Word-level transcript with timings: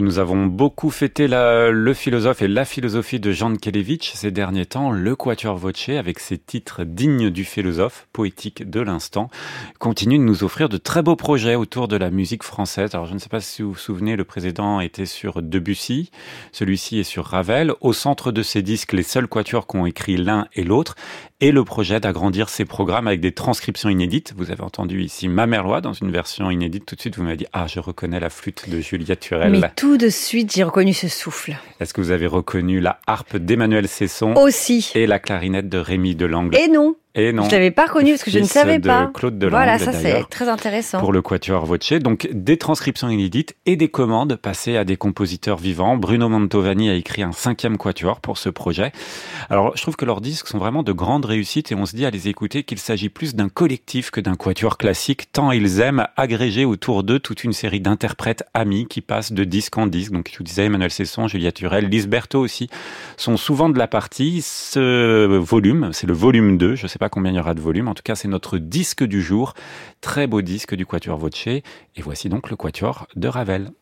Nous 0.00 0.18
avons 0.18 0.46
beaucoup 0.46 0.88
fêté 0.88 1.28
le 1.28 1.92
philosophe 1.92 2.40
et 2.40 2.48
la 2.48 2.64
philosophie 2.64 3.20
de 3.20 3.32
Jean 3.32 3.54
Kelevitch 3.56 4.12
ces 4.14 4.30
derniers 4.30 4.64
temps, 4.64 4.90
le 4.90 5.14
Quatuor 5.14 5.58
Voce, 5.58 5.90
avec 5.90 6.20
ses 6.20 6.38
titres 6.38 6.84
dignes 6.84 7.28
du 7.28 7.44
philosophe, 7.44 8.08
poétique 8.14 8.68
de 8.68 8.80
l'instant, 8.80 9.28
continue 9.78 10.16
de 10.16 10.22
nous 10.22 10.42
offrir 10.42 10.70
de 10.70 10.78
très 10.78 11.02
beaux 11.02 11.16
projets 11.16 11.54
autour 11.54 11.86
de 11.86 11.96
la 11.96 12.10
musique 12.10 12.44
française. 12.44 12.94
Alors 12.94 13.04
je 13.04 13.12
ne 13.12 13.18
sais 13.18 13.28
pas 13.28 13.40
si 13.40 13.60
vous 13.60 13.72
vous 13.72 13.78
souvenez, 13.78 14.16
le 14.16 14.24
président 14.24 14.80
était 14.80 15.04
sur 15.04 15.42
Debussy, 15.42 16.10
celui-ci 16.50 17.00
est 17.00 17.04
sur 17.04 17.26
Ravel. 17.26 17.74
Au 17.82 17.92
centre 17.92 18.32
de 18.32 18.42
ces 18.42 18.62
disques, 18.62 18.94
les 18.94 19.02
seuls 19.02 19.28
quatuors 19.28 19.66
qui 19.66 19.76
ont 19.76 19.84
écrit 19.84 20.16
l'un 20.16 20.46
et 20.54 20.64
l'autre, 20.64 20.94
et 21.40 21.52
le 21.52 21.64
projet 21.64 22.00
d'agrandir 22.00 22.48
ces 22.48 22.64
programmes 22.64 23.06
avec 23.06 23.20
des 23.20 23.32
transcriptions 23.32 23.88
inédites. 23.88 24.34
Vous 24.36 24.50
avez 24.50 24.62
entendu 24.62 25.02
ici 25.02 25.28
Ma 25.28 25.46
Merlois 25.46 25.80
dans 25.80 25.92
une 25.92 26.10
version 26.10 26.50
inédite. 26.50 26.84
Tout 26.86 26.96
de 26.96 27.00
suite, 27.00 27.16
vous 27.16 27.22
m'avez 27.22 27.36
dit, 27.36 27.46
ah, 27.52 27.66
je 27.66 27.80
reconnais 27.80 28.20
la 28.20 28.30
flûte 28.30 28.68
de 28.68 28.80
Julia 28.80 29.16
Turel. 29.16 29.52
Mais 29.52 29.70
tout 29.74 29.96
de 29.96 30.08
suite, 30.08 30.52
j'ai 30.54 30.62
reconnu 30.62 30.92
ce 30.92 31.08
souffle. 31.08 31.56
Est-ce 31.80 31.94
que 31.94 32.00
vous 32.00 32.10
avez 32.10 32.26
reconnu 32.26 32.80
la 32.80 33.00
harpe 33.06 33.36
d'Emmanuel 33.36 33.88
Cesson 33.88 34.34
Aussi. 34.34 34.92
Et 34.94 35.06
la 35.06 35.18
clarinette 35.18 35.68
de 35.68 35.78
Rémi 35.78 36.14
Delangle? 36.14 36.56
Et 36.56 36.68
non. 36.68 36.94
Et 37.14 37.32
non. 37.32 37.44
Je 37.44 37.50
l'avais 37.50 37.70
pas 37.70 37.86
reconnu 37.86 38.10
parce 38.12 38.24
que 38.24 38.30
je 38.30 38.38
ne 38.38 38.44
savais 38.44 38.78
de 38.78 38.86
pas. 38.86 39.10
Claude 39.12 39.38
Delangle, 39.38 39.56
voilà, 39.56 39.78
ça 39.78 39.92
c'est 39.92 40.22
très 40.30 40.48
intéressant. 40.48 41.00
Pour 41.00 41.12
le 41.12 41.22
Quatuor 41.22 41.66
Voce. 41.66 41.92
Donc, 41.94 42.28
des 42.32 42.56
transcriptions 42.56 43.08
inédites 43.08 43.56
et 43.66 43.76
des 43.76 43.88
commandes 43.88 44.36
passées 44.36 44.76
à 44.76 44.84
des 44.84 44.96
compositeurs 44.96 45.56
vivants. 45.56 45.96
Bruno 45.96 46.28
Mantovani 46.28 46.90
a 46.90 46.94
écrit 46.94 47.22
un 47.22 47.32
cinquième 47.32 47.78
Quatuor 47.78 48.20
pour 48.20 48.38
ce 48.38 48.48
projet. 48.48 48.92
Alors, 49.48 49.76
je 49.76 49.82
trouve 49.82 49.96
que 49.96 50.04
leurs 50.04 50.20
disques 50.20 50.48
sont 50.48 50.58
vraiment 50.58 50.82
de 50.82 50.92
grandes 50.92 51.24
réussites 51.24 51.72
et 51.72 51.74
on 51.74 51.86
se 51.86 51.96
dit 51.96 52.06
à 52.06 52.10
les 52.10 52.28
écouter 52.28 52.62
qu'il 52.62 52.78
s'agit 52.78 53.08
plus 53.08 53.34
d'un 53.34 53.48
collectif 53.48 54.10
que 54.10 54.20
d'un 54.20 54.36
Quatuor 54.36 54.78
classique, 54.78 55.32
tant 55.32 55.52
ils 55.52 55.80
aiment 55.80 56.06
agréger 56.16 56.64
autour 56.64 57.02
d'eux 57.02 57.18
toute 57.18 57.44
une 57.44 57.52
série 57.52 57.80
d'interprètes 57.80 58.44
amis 58.54 58.86
qui 58.86 59.00
passent 59.00 59.32
de 59.32 59.44
disque 59.44 59.76
en 59.78 59.86
disque. 59.86 60.12
Donc, 60.12 60.30
vous 60.40 60.44
disais, 60.44 60.64
Emmanuel 60.64 60.90
Cesson, 60.90 61.28
Julia 61.28 61.52
Turel, 61.52 61.88
Lise 61.88 62.08
Berthaud 62.08 62.40
aussi, 62.40 62.70
sont 63.16 63.36
souvent 63.36 63.68
de 63.68 63.78
la 63.78 63.86
partie. 63.86 64.42
Ce 64.42 65.36
volume, 65.36 65.90
c'est 65.92 66.06
le 66.06 66.14
volume 66.14 66.56
2, 66.56 66.76
je 66.76 66.86
sais 66.86 66.98
pas 67.00 67.08
combien 67.08 67.32
il 67.32 67.36
y 67.36 67.40
aura 67.40 67.54
de 67.54 67.60
volumes, 67.60 67.88
en 67.88 67.94
tout 67.94 68.02
cas, 68.04 68.14
c'est 68.14 68.28
notre 68.28 68.58
disque 68.58 69.02
du 69.02 69.22
jour. 69.22 69.54
Très 70.02 70.26
beau 70.26 70.42
disque 70.42 70.74
du 70.74 70.84
Quatuor 70.84 71.18
Voce. 71.18 71.46
Et 71.46 71.62
voici 71.98 72.28
donc 72.28 72.50
le 72.50 72.56
Quatuor 72.56 73.08
de 73.16 73.26
Ravel. 73.26 73.72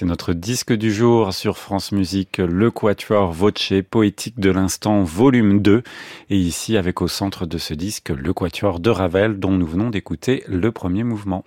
C'est 0.00 0.06
notre 0.06 0.32
disque 0.32 0.72
du 0.72 0.90
jour 0.90 1.34
sur 1.34 1.58
France 1.58 1.92
Musique, 1.92 2.38
le 2.38 2.70
Quatuor 2.70 3.32
Voce, 3.32 3.74
poétique 3.90 4.40
de 4.40 4.48
l'instant, 4.48 5.02
volume 5.02 5.60
2. 5.60 5.82
Et 6.30 6.38
ici, 6.38 6.78
avec 6.78 7.02
au 7.02 7.06
centre 7.06 7.44
de 7.44 7.58
ce 7.58 7.74
disque, 7.74 8.08
le 8.08 8.32
Quatuor 8.32 8.80
de 8.80 8.88
Ravel, 8.88 9.38
dont 9.38 9.50
nous 9.50 9.66
venons 9.66 9.90
d'écouter 9.90 10.42
le 10.48 10.72
premier 10.72 11.04
mouvement. 11.04 11.44